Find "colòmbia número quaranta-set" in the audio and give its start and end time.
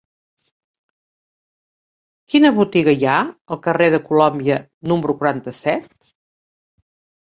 4.11-5.93